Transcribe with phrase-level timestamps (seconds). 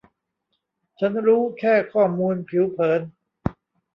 [0.99, 3.01] ฉันรู้แค่ข้อมูลผิวเผิน